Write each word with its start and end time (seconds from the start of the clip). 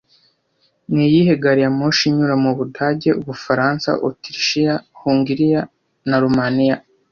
Niyihe 0.93 1.33
gari 1.41 1.61
ya 1.65 1.69
moshi 1.77 2.03
inyura 2.09 2.35
mu 2.43 2.51
Budage, 2.57 3.09
Ubufaransa, 3.21 3.89
Otirishiya, 4.07 4.73
Hongiriya 4.99 5.61
na 6.09 6.17
Romania 6.23 6.75